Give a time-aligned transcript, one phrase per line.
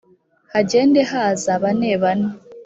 [0.53, 2.27] hagende haza banebane.